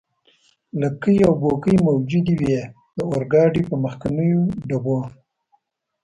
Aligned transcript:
لکۍ 0.81 1.17
او 1.27 1.33
بوکۍ 1.41 1.75
موجودې 1.87 2.35
وې، 2.39 2.59
د 2.95 2.97
اورګاډي 3.09 3.61
پر 3.67 3.77
مخکنیو 3.85 4.41
ډبو. 4.67 4.99